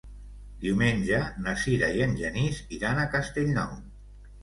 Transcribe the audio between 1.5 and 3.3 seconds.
Sira i en Genís iran a